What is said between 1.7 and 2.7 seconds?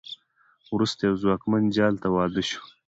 جال ته واده شوه.